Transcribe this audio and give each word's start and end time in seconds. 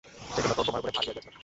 সেইজন্যই 0.33 0.57
তো 0.59 0.63
তোমার 0.67 0.79
উপরে 0.79 0.83
ভার 0.85 0.91
দিয়া 0.93 1.05
গিয়াছিলাম। 1.15 1.37